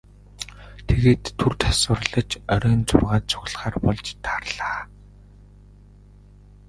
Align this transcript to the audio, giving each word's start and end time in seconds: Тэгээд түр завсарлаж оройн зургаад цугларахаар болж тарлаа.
Тэгээд 0.87 1.23
түр 1.37 1.53
завсарлаж 1.61 2.29
оройн 2.53 2.81
зургаад 2.89 3.23
цугларахаар 3.31 3.75
болж 3.85 4.07
тарлаа. 4.25 4.79